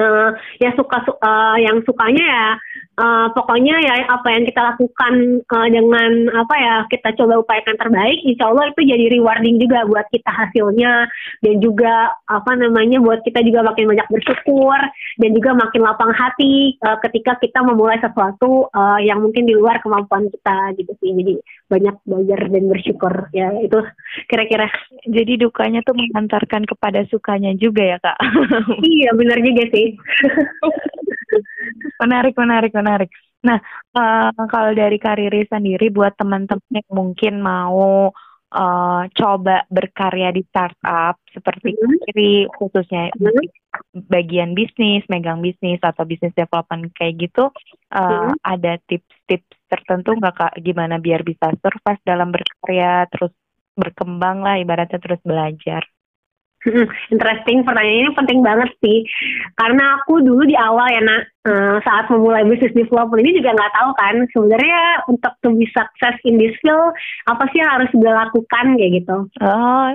[0.00, 2.48] uh, ya suka uh, yang sukanya ya
[2.98, 5.14] uh, pokoknya ya apa yang kita lakukan
[5.48, 10.06] uh, dengan apa ya kita coba upayakan terbaik insya Allah itu jadi rewarding juga buat
[10.12, 11.08] kita hasilnya.
[11.42, 14.78] Dan juga apa namanya buat kita juga makin banyak bersyukur
[15.18, 19.80] dan juga makin lapang hati uh, ketika kita memulai sesuatu uh, yang mungkin di luar
[19.80, 21.10] kemampuan kita gitu sih.
[21.12, 21.34] Jadi
[21.72, 23.80] banyak belajar dan bersyukur ya itu
[24.28, 24.68] kira-kira
[25.08, 28.20] jadi dukanya tuh mengantarkan kepada sukanya juga ya kak
[28.84, 29.96] iya benar juga sih
[32.04, 33.58] menarik menarik menarik nah
[33.96, 38.12] uh, kalau dari kariri sendiri buat teman-teman yang mungkin mau
[38.52, 42.52] uh, coba berkarya di startup seperti mm -hmm.
[42.52, 43.44] khususnya mm -hmm.
[44.06, 47.48] bagian bisnis, megang bisnis atau bisnis development kayak gitu,
[47.96, 48.34] uh, mm -hmm.
[48.44, 53.32] ada tips-tips tertentu nggak kak gimana biar bisa survive dalam berkarya terus
[53.72, 55.80] berkembang lah ibaratnya terus belajar.
[56.62, 59.02] Hmm, interesting pertanyaan ini penting banget sih
[59.58, 63.74] karena aku dulu di awal ya nak uh, saat memulai bisnis development ini juga nggak
[63.74, 66.94] tahu kan sebenarnya untuk to be success in this field
[67.26, 69.16] apa sih yang harus gue lakukan kayak gitu.
[69.42, 69.90] Oh.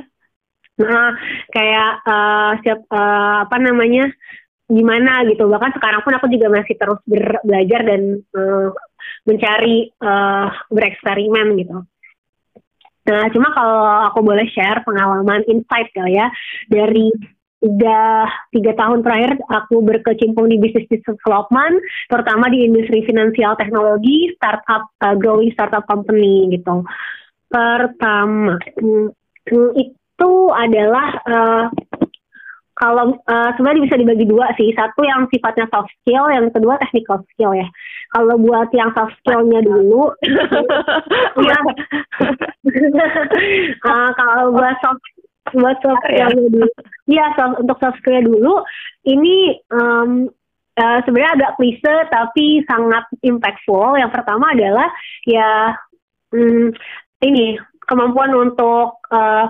[0.83, 1.09] Nah
[1.55, 4.11] kayak uh, siap uh, apa namanya
[4.67, 6.99] gimana gitu bahkan sekarang pun aku juga masih terus
[7.43, 8.69] belajar dan uh,
[9.23, 11.83] mencari uh, bereksperimen gitu.
[13.07, 16.27] Nah, cuma kalau aku boleh share pengalaman insight kali ya
[16.67, 17.07] dari
[17.63, 21.79] tiga, tiga tahun terakhir aku berkecimpung di bisnis development,
[22.11, 26.83] terutama di industri finansial teknologi, startup, uh, growing startup company gitu.
[27.47, 29.07] Pertama, mm,
[29.79, 31.63] itu adalah uh,
[32.77, 34.69] kalau uh, sebenarnya bisa dibagi dua sih.
[34.77, 37.65] Satu yang sifatnya soft skill, yang kedua technical skill ya.
[38.13, 40.13] Kalau buat yang soft skillnya dulu,
[41.49, 41.57] ya.
[43.81, 45.01] uh, kalau buat soft
[45.57, 46.29] buat soft ya.
[46.29, 46.67] skillnya dulu,
[47.09, 48.61] ya soft, untuk soft skill dulu,
[49.09, 50.29] ini um,
[50.77, 53.97] uh, sebenarnya agak klise tapi sangat impactful.
[53.97, 54.87] Yang pertama adalah
[55.25, 55.73] ya
[56.29, 56.69] um,
[57.25, 57.57] ini
[57.89, 59.49] kemampuan untuk uh,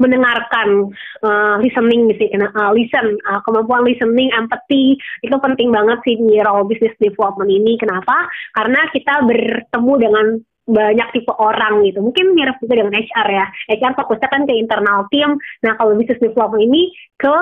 [0.00, 0.88] mendengarkan
[1.20, 6.64] uh, listening sih uh, listen uh, kemampuan listening empathy itu penting banget sih di role
[6.64, 10.26] business development ini kenapa karena kita bertemu dengan
[10.70, 11.98] banyak tipe orang gitu.
[11.98, 13.46] Mungkin mirip juga dengan HR ya.
[13.74, 15.34] HR fokusnya kan ke internal team.
[15.66, 17.34] Nah, kalau business development ini ke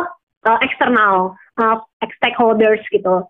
[0.49, 1.77] uh, eksternal uh,
[2.19, 3.29] stakeholders gitu.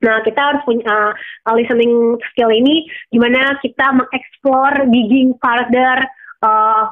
[0.00, 1.12] Nah, kita harus punya
[1.44, 6.00] uh, listening skill ini gimana kita mengeksplor, digging further,
[6.44, 6.84] uh,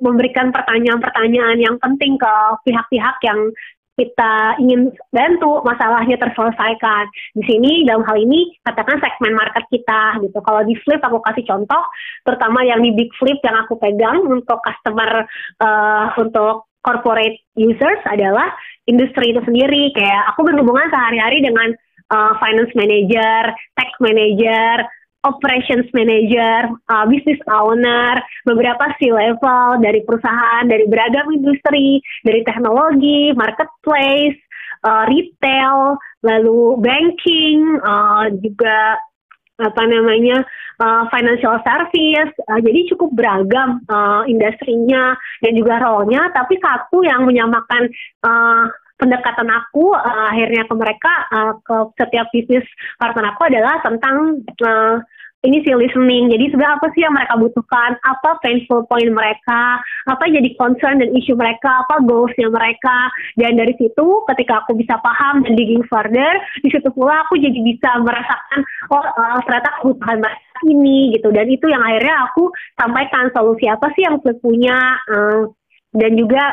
[0.00, 2.34] memberikan pertanyaan-pertanyaan yang penting ke
[2.64, 3.52] pihak-pihak yang
[4.00, 7.04] kita ingin bantu masalahnya terselesaikan.
[7.36, 10.38] Di sini dalam hal ini katakan segmen market kita gitu.
[10.40, 11.82] Kalau di Flip aku kasih contoh,
[12.24, 15.28] terutama yang di Big Flip yang aku pegang untuk customer
[15.60, 18.48] uh, untuk corporate users adalah
[18.88, 19.92] industri itu sendiri.
[19.92, 21.68] Kayak aku berhubungan sehari-hari dengan
[22.08, 24.88] uh, finance manager, tech manager,
[25.24, 28.16] operations manager, uh, business owner,
[28.48, 34.40] beberapa C-level dari perusahaan, dari beragam industri, dari teknologi, marketplace,
[34.84, 38.96] uh, retail, lalu banking, uh, juga
[39.60, 40.40] apa namanya
[40.80, 45.12] uh, financial service uh, jadi cukup beragam uh, industrinya
[45.44, 46.32] dan juga role-nya.
[46.32, 47.92] Tapi satu yang menyamakan
[48.24, 52.66] uh, pendekatan aku uh, akhirnya ke mereka uh, ke setiap bisnis
[53.00, 55.00] partner aku adalah tentang uh,
[55.40, 56.28] ini sih listening.
[56.28, 61.10] Jadi sebenarnya apa sih yang mereka butuhkan, apa painful point mereka, apa jadi concern dan
[61.16, 63.08] isu mereka, apa goalsnya mereka.
[63.40, 67.56] Dan dari situ ketika aku bisa paham dan digging further, di situ pula aku jadi
[67.56, 68.60] bisa merasakan
[68.92, 71.28] oh uh, ternyata kebutuhan mereka ini gitu.
[71.32, 74.76] Dan itu yang akhirnya aku sampaikan solusi apa sih yang punya
[75.08, 75.48] uh,
[75.96, 76.52] dan juga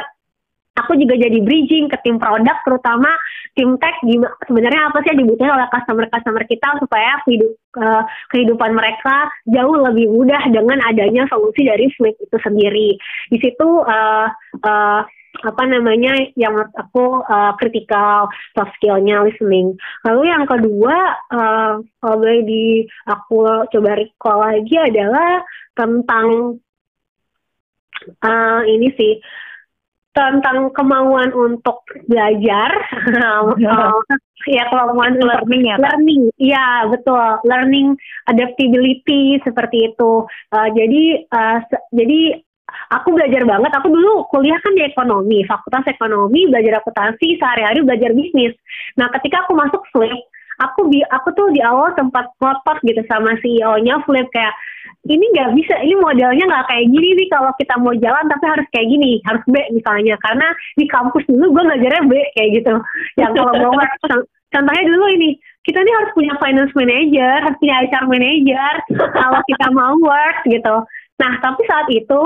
[0.77, 3.09] aku juga jadi bridging ke tim produk terutama
[3.57, 3.97] tim tech
[4.45, 10.13] sebenarnya apa sih yang dibutuhkan oleh customer-customer kita supaya hidup, uh, kehidupan mereka jauh lebih
[10.13, 12.93] mudah dengan adanya solusi dari Flip itu sendiri.
[13.33, 14.29] Di situ uh,
[14.61, 15.01] uh,
[15.37, 19.77] apa namanya yang menurut aku uh, critical soft skillnya listening.
[20.05, 20.95] Lalu yang kedua
[21.33, 25.41] uh, kalau boleh di aku coba recall lagi adalah
[25.77, 26.57] tentang
[28.21, 29.13] uh, ini sih
[30.17, 32.73] tentang kemauan untuk belajar.
[34.47, 34.63] Ya.
[34.71, 36.21] Kemauan learning ya learning.
[36.39, 37.19] Ya betul.
[37.43, 37.99] Learning
[38.32, 40.23] adaptability seperti itu.
[40.56, 41.60] Uh, jadi uh,
[41.91, 42.39] jadi
[42.95, 43.71] aku belajar banget.
[43.75, 48.56] Aku dulu kuliah kan di ekonomi fakultas ekonomi belajar akuntansi sehari-hari belajar bisnis.
[48.95, 50.15] Nah ketika aku masuk flip
[50.57, 54.53] aku bi aku tuh di awal sempat ngotot gitu sama CEO-nya flip kayak
[55.07, 58.67] ini nggak bisa ini modelnya nggak kayak gini nih kalau kita mau jalan tapi harus
[58.75, 60.15] kayak gini harus B misalnya.
[60.19, 62.75] Karena di kampus dulu gue ngajarnya B kayak gitu.
[63.15, 63.73] Yang kalau mau
[64.53, 65.29] contohnya dulu ini
[65.63, 68.73] kita nih harus punya finance manager harus punya HR manager
[69.15, 70.75] kalau kita mau work gitu.
[71.19, 72.21] Nah tapi saat itu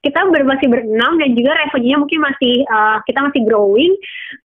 [0.00, 3.92] kita masih berenam dan juga revenue-nya mungkin masih uh, kita masih growing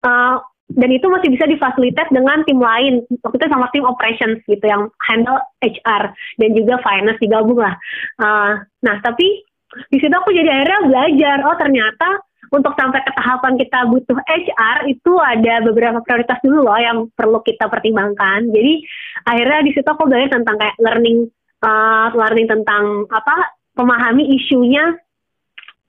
[0.01, 0.41] uh,
[0.71, 3.03] dan itu masih bisa difasilitas dengan tim lain.
[3.21, 7.75] Waktu itu sama tim operations gitu yang handle HR dan juga finance digabung lah.
[8.17, 9.43] Uh, nah tapi
[9.91, 12.09] di situ aku jadi akhirnya belajar oh ternyata
[12.53, 17.41] untuk sampai ke tahapan kita butuh HR itu ada beberapa prioritas dulu loh yang perlu
[17.41, 18.49] kita pertimbangkan.
[18.53, 18.85] Jadi
[19.25, 21.27] akhirnya di situ aku belajar tentang kayak learning
[21.65, 24.95] uh, learning tentang apa memahami isunya.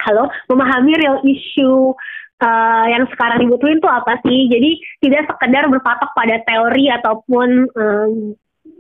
[0.05, 1.95] Halo memahami real issue
[2.45, 4.53] uh, yang sekarang dibutuhin tuh apa sih?
[4.53, 8.15] Jadi tidak sekedar berpatok pada teori ataupun um,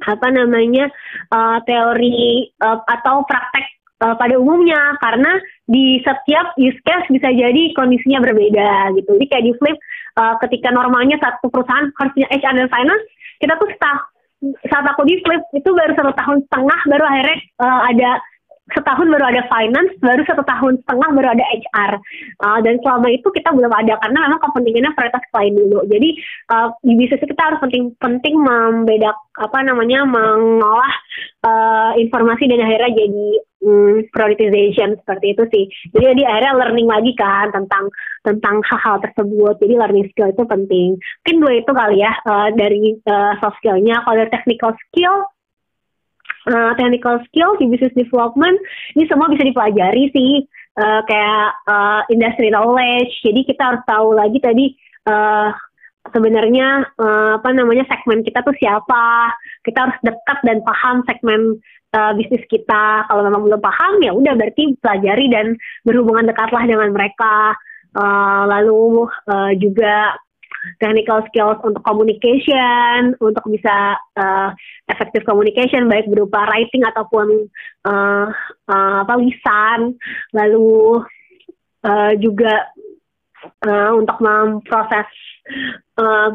[0.04, 0.92] apa namanya
[1.32, 3.64] uh, teori uh, atau praktek
[4.04, 5.32] uh, pada umumnya karena
[5.64, 9.16] di setiap use case bisa jadi kondisinya berbeda gitu.
[9.16, 9.76] Jadi kayak di flip
[10.20, 13.04] uh, ketika normalnya satu perusahaan harus punya HR dan finance,
[13.40, 13.98] kita tuh staff
[14.68, 18.10] saat aku di flip itu baru satu tahun setengah baru akhirnya uh, ada
[18.72, 21.92] setahun baru ada finance, baru satu tahun setengah baru ada HR.
[22.40, 25.84] Uh, dan selama itu kita belum ada karena memang kepentingannya prioritas klien dulu.
[25.84, 26.08] Jadi
[26.48, 30.94] uh, di bisnis kita harus penting-penting membedak apa namanya mengolah
[31.44, 33.28] uh, informasi dan akhirnya jadi
[33.68, 35.64] um, prioritization seperti itu sih.
[35.92, 37.92] Jadi di akhirnya learning lagi kan tentang
[38.24, 39.60] tentang hal-hal tersebut.
[39.60, 40.96] Jadi learning skill itu penting.
[40.96, 44.00] Mungkin dua itu kali ya uh, dari uh, soft skillnya.
[44.08, 45.28] Kalau dari technical skill
[46.48, 48.56] uh, technical skill di business development
[48.96, 50.44] ini semua bisa dipelajari sih.
[50.74, 53.14] Uh, kayak uh, industry knowledge.
[53.22, 54.74] Jadi kita harus tahu lagi tadi
[55.06, 55.54] uh,
[56.10, 59.30] sebenarnya uh, apa namanya segmen kita tuh siapa.
[59.62, 61.62] Kita harus dekat dan paham segmen
[61.94, 63.06] uh, bisnis kita.
[63.06, 65.54] Kalau memang belum paham ya udah berarti pelajari dan
[65.86, 67.54] berhubungan dekatlah dengan mereka.
[67.94, 70.18] Uh, lalu uh, juga
[70.80, 74.50] technical skills untuk communication, untuk bisa uh,
[74.88, 77.48] effective communication baik berupa writing ataupun
[77.84, 78.28] uh,
[78.68, 79.96] uh, apa lisan,
[80.32, 81.04] lalu
[81.84, 82.72] uh, juga
[83.64, 85.08] uh, untuk memproses
[86.00, 86.32] uh,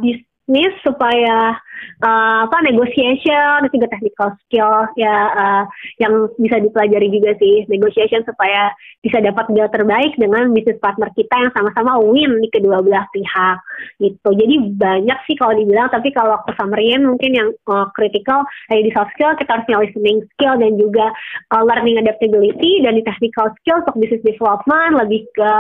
[0.49, 1.53] bisnis supaya
[2.01, 5.63] uh, apa negotiation dan juga technical skills ya uh,
[6.01, 7.69] yang bisa dipelajari juga sih.
[7.69, 8.73] Negotiation supaya
[9.05, 13.57] bisa dapat deal terbaik dengan bisnis partner kita yang sama-sama win di kedua belah pihak
[14.01, 14.29] gitu.
[14.33, 18.41] Jadi banyak sih kalau dibilang tapi kalau aku summary mungkin yang uh, critical
[18.73, 21.13] eh, di soft skill kita harus listening skill dan juga
[21.53, 25.51] uh, learning adaptability dan di technical skill untuk business development lebih ke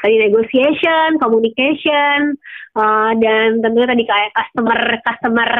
[0.00, 2.40] tadi negotiation communication
[2.78, 5.50] uh, dan tentunya tadi kayak customer customer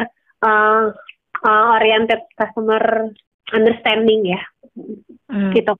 [0.43, 0.83] uh,
[1.43, 3.11] uh, oriented customer
[3.51, 4.41] understanding ya.
[5.27, 5.51] Hmm.
[5.51, 5.75] gitu.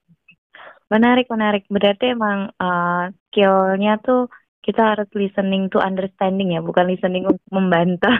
[0.92, 1.64] Menarik menarik.
[1.72, 4.28] Berarti emang uh, skillnya tuh
[4.60, 8.20] kita harus listening to understanding ya bukan listening untuk membantah.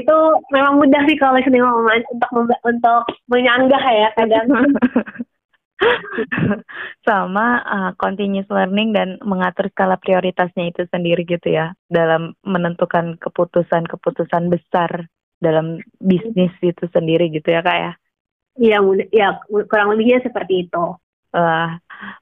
[0.00, 0.16] Itu
[0.50, 2.30] memang mudah sih kalau listening untuk
[2.66, 4.46] untuk menyanggah ya kadang
[7.08, 14.52] sama uh, continuous learning dan mengatur skala prioritasnya itu sendiri gitu ya dalam menentukan keputusan-keputusan
[14.52, 15.08] besar
[15.40, 17.92] dalam bisnis itu sendiri gitu ya kak ya?
[18.60, 18.78] Iya
[19.10, 20.84] ya kurang lebihnya seperti itu.
[21.32, 21.78] Uh,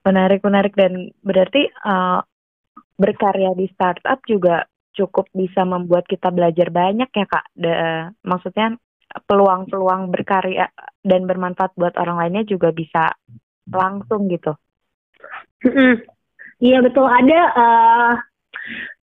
[0.07, 0.73] menarik menarik.
[0.79, 2.23] Dan berarti uh,
[2.95, 7.47] berkarya di startup juga cukup bisa membuat kita belajar banyak ya kak?
[7.59, 7.73] De,
[8.23, 8.79] maksudnya
[9.27, 10.69] peluang-peluang berkarya
[11.01, 13.17] dan bermanfaat buat orang lainnya juga bisa
[13.73, 14.53] langsung gitu.
[16.59, 17.07] Iya betul.
[17.07, 18.13] Ada uh,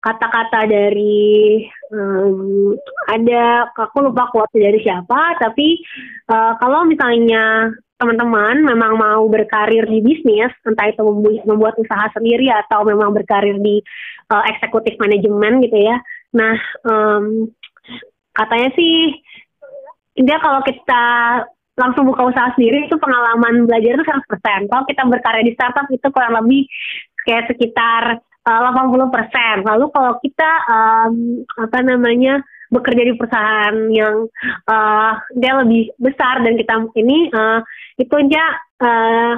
[0.03, 2.75] kata-kata dari um,
[3.07, 5.79] ada aku lupa quote dari siapa tapi
[6.27, 10.99] uh, kalau misalnya teman-teman memang mau berkarir di bisnis entah itu
[11.47, 13.79] membuat usaha sendiri atau memang berkarir di
[14.27, 15.95] uh, eksekutif manajemen gitu ya.
[16.35, 17.47] Nah um,
[18.35, 19.23] katanya sih
[20.19, 21.05] dia kalau kita
[21.73, 24.69] langsung buka usaha sendiri itu pengalaman belajar itu 100%.
[24.69, 26.69] Kalau kita berkarya di startup itu kurang lebih
[27.25, 29.65] kayak sekitar uh, eh, 80%.
[29.65, 31.13] Lalu kalau kita um,
[31.57, 34.25] apa namanya bekerja di perusahaan yang
[34.65, 37.61] uh, dia lebih besar dan kita ini uh,
[38.01, 38.43] itu aja
[38.81, 39.35] uh,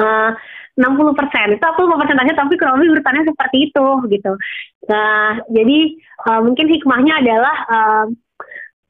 [0.00, 0.30] uh,
[0.72, 4.32] 60 persen itu aku lupa persentasenya tapi kurang lebih urutannya seperti itu gitu.
[4.88, 5.78] Nah jadi
[6.32, 8.06] uh, mungkin hikmahnya adalah uh,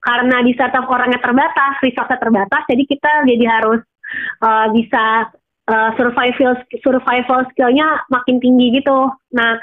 [0.02, 3.80] karena di startup orangnya terbatas, resource terbatas, jadi kita jadi harus
[4.42, 5.30] uh, bisa
[5.70, 9.08] uh, survival survival skillnya makin tinggi gitu.
[9.34, 9.62] Nah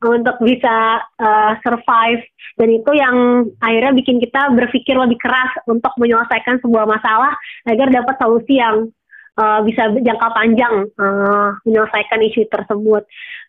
[0.00, 2.22] untuk bisa uh, survive
[2.56, 3.16] dan itu yang
[3.60, 7.36] akhirnya bikin kita berpikir lebih keras untuk menyelesaikan sebuah masalah
[7.68, 8.88] agar dapat solusi yang
[9.36, 13.02] uh, bisa jangka panjang uh, menyelesaikan isu tersebut.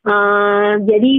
[0.05, 1.13] Uh, jadi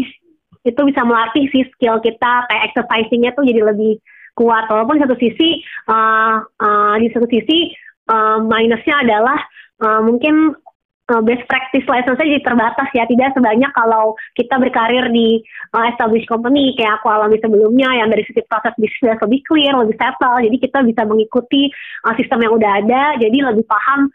[0.67, 4.03] itu bisa melatih si skill kita kayak exercisingnya tuh jadi lebih
[4.37, 4.69] kuat.
[4.69, 7.73] Walaupun satu sisi uh, uh, di satu sisi
[8.13, 9.39] uh, minusnya adalah
[9.81, 10.55] uh, mungkin
[11.07, 13.07] best practice license jadi terbatas ya.
[13.07, 15.41] Tidak sebanyak kalau kita berkarir di
[15.73, 19.97] uh, established company kayak aku alami sebelumnya yang dari sisi proses bisnis lebih clear lebih
[19.97, 20.43] settle.
[20.43, 21.73] Jadi kita bisa mengikuti
[22.05, 23.03] uh, sistem yang udah ada.
[23.23, 24.13] Jadi lebih paham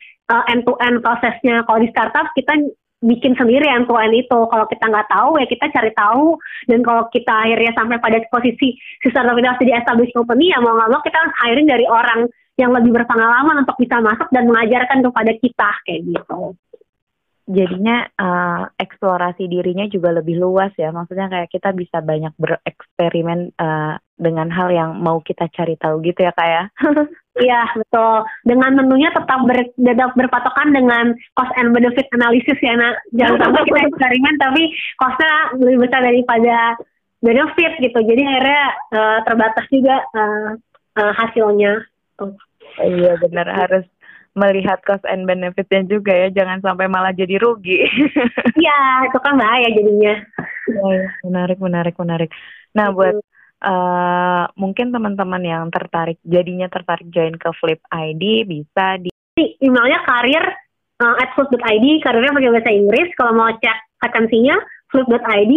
[0.47, 1.63] end to end prosesnya.
[1.67, 2.55] Kalau di startup kita
[3.01, 4.39] bikin sendiri end to end itu.
[4.47, 6.37] Kalau kita nggak tahu ya kita cari tahu
[6.69, 10.61] dan kalau kita akhirnya sampai pada posisi si startup itu harus jadi established company ya
[10.61, 14.45] mau nggak mau kita harus hiring dari orang yang lebih berpengalaman untuk bisa masuk dan
[14.45, 16.53] mengajarkan kepada kita kayak gitu
[17.51, 20.93] jadinya uh, eksplorasi dirinya juga lebih luas ya.
[20.95, 26.23] Maksudnya kayak kita bisa banyak bereksperimen uh, dengan hal yang mau kita cari tahu gitu
[26.23, 26.63] ya kak ya.
[27.31, 28.27] Iya betul.
[28.43, 32.75] Dengan menunya tetap, ber, tetap berpatokan dengan cost and benefit analysis ya.
[32.75, 34.63] Nah, jangan sampai kita eksperimen tapi
[34.99, 36.57] costnya lebih besar daripada
[37.23, 37.99] benefit gitu.
[38.03, 40.49] Jadi akhirnya uh, terbatas juga uh,
[40.99, 41.87] uh, hasilnya.
[42.19, 42.35] Tuh.
[42.83, 43.87] Iya benar harus
[44.31, 47.83] melihat cost and benefitnya juga ya jangan sampai malah jadi rugi
[48.63, 50.23] iya itu kan bahaya jadinya
[50.71, 52.29] ya, menarik menarik menarik
[52.71, 53.19] nah buat
[53.61, 59.09] uh, mungkin teman-teman yang tertarik jadinya tertarik join ke Flip ID bisa di
[59.61, 60.43] emailnya karir
[61.01, 63.09] uh, at flip.id karirnya pakai bahasa Inggris.
[63.15, 64.57] Kalau mau cek vakansinya
[64.91, 65.53] flip.id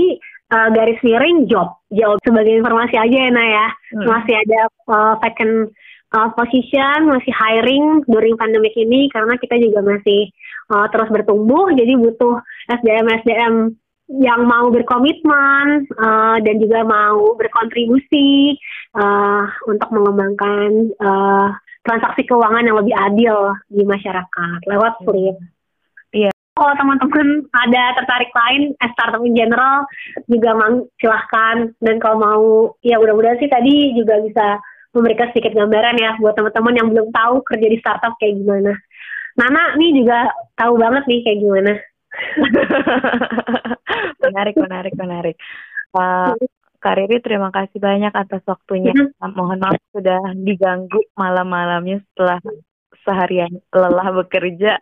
[0.53, 1.75] uh, garis miring job.
[1.91, 3.67] Job sebagai informasi aja ya Nah ya
[3.99, 4.07] hmm.
[4.07, 5.75] masih ada uh, vacant
[6.15, 10.31] uh, position masih hiring during pandemic ini karena kita juga masih
[10.71, 12.39] uh, terus bertumbuh jadi butuh
[12.71, 13.55] SDM SDM
[14.21, 18.55] yang mau berkomitmen uh, dan juga mau berkontribusi
[18.95, 21.49] uh, untuk mengembangkan uh,
[21.85, 25.37] transaksi keuangan yang lebih adil di masyarakat lewat Flip.
[26.15, 26.31] Iya.
[26.55, 29.83] Kalau teman-teman ada tertarik lain, startup in general
[30.31, 31.75] juga mang silahkan.
[31.83, 32.45] Dan kalau mau,
[32.87, 34.63] ya mudah-mudahan sih tadi juga bisa
[34.95, 38.73] memberikan sedikit gambaran ya buat teman-teman yang belum tahu kerja di startup kayak gimana.
[39.35, 41.73] Nana nih juga tahu banget nih kayak gimana.
[44.25, 45.37] menarik, menarik, menarik.
[45.95, 46.35] Uh,
[46.85, 48.93] Kak Riri, terima kasih banyak atas waktunya.
[48.93, 49.33] Mm-hmm.
[49.33, 52.37] Mohon maaf sudah diganggu malam-malamnya setelah
[53.09, 54.77] seharian lelah bekerja.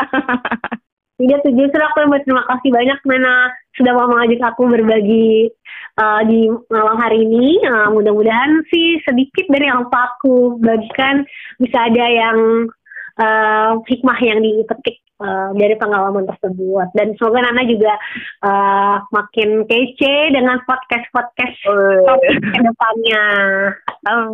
[1.22, 5.54] Tidak, justru aku yang berterima kasih banyak Nana sudah mau mengajak aku berbagi
[6.02, 7.62] uh, di malam hari ini.
[7.62, 11.22] Uh, mudah-mudahan sih sedikit dari yang aku bagikan
[11.62, 12.66] bisa ada yang
[13.22, 17.94] uh, hikmah yang dipetik uh, dari pengalaman tersebut dan semoga Nana juga
[18.42, 22.18] uh, makin kece dengan podcast podcast oh.
[22.26, 23.24] ke depannya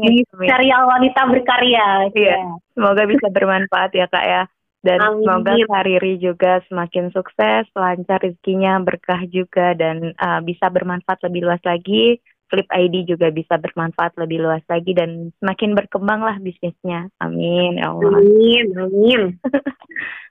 [0.02, 2.56] di serial wanita berkarya iya yeah.
[2.72, 4.42] semoga bisa bermanfaat ya kak ya
[4.78, 5.26] dan Amin.
[5.26, 11.62] semoga Kariri juga semakin sukses lancar rezekinya berkah juga dan uh, bisa bermanfaat lebih luas
[11.66, 17.12] lagi Flip ID juga bisa bermanfaat lebih luas lagi dan semakin berkembang lah bisnisnya.
[17.20, 18.18] Amin ya Allah.
[18.18, 19.22] Amin, amin.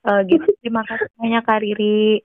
[0.06, 0.50] uh, gitu.
[0.66, 2.22] Terima kasih banyak Kak Riri.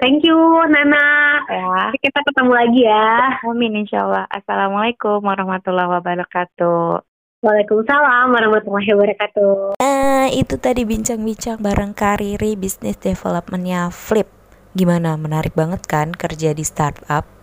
[0.00, 0.36] Thank you
[0.68, 1.06] Nana.
[1.48, 1.92] Ya.
[2.00, 3.40] Kita ketemu lagi ya.
[3.44, 4.24] Amin insya Allah.
[4.32, 7.04] Assalamualaikum warahmatullahi wabarakatuh.
[7.44, 9.76] Waalaikumsalam warahmatullahi wabarakatuh.
[9.76, 14.26] Nah, itu tadi bincang-bincang bareng Kariri bisnis developmentnya Flip.
[14.72, 15.20] Gimana?
[15.20, 17.35] Menarik banget kan kerja di startup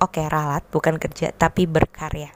[0.00, 2.32] oke okay, ralat bukan kerja tapi berkarya.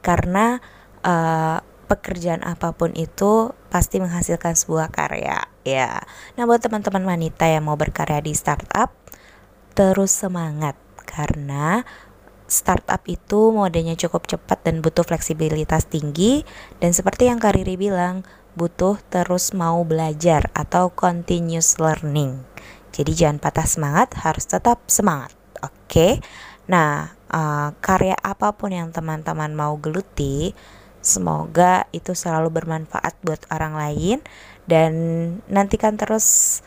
[0.00, 0.62] Karena
[1.02, 1.58] uh,
[1.88, 6.04] pekerjaan apa pun itu pasti menghasilkan sebuah karya ya.
[6.36, 8.94] Nah buat teman-teman wanita yang mau berkarya di startup
[9.72, 10.76] terus semangat.
[11.08, 11.80] Karena
[12.48, 16.44] startup itu modenya cukup cepat dan butuh fleksibilitas tinggi.
[16.76, 22.44] Dan seperti yang Kariri bilang butuh terus mau belajar atau continuous learning.
[22.92, 25.32] Jadi jangan patah semangat harus tetap semangat.
[25.62, 25.72] Oke?
[25.88, 26.12] okay?
[26.68, 30.52] Nah, uh, karya apa pun yang teman-teman mau geluti,
[31.00, 34.18] semoga itu selalu bermanfaat buat orang lain
[34.68, 34.92] dan
[35.48, 36.60] nantikan terus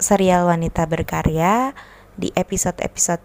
[0.00, 1.76] serial wanita berkarya
[2.16, 3.22] di episode-episode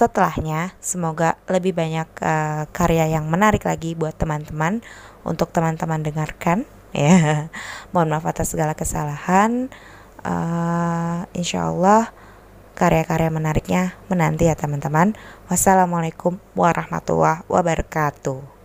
[0.00, 0.72] setelahnya.
[0.78, 4.80] Semoga lebih banyak uh, karya yang menarik lagi buat teman-teman
[5.26, 6.64] untuk teman-teman dengarkan.
[6.90, 7.46] Ya,
[7.94, 9.70] mohon maaf atas segala kesalahan.
[10.26, 12.10] Uh, insya Allah
[12.80, 15.12] karya-karya menariknya menanti ya teman-teman.
[15.52, 18.59] Wassalamualaikum warahmatullahi wabarakatuh.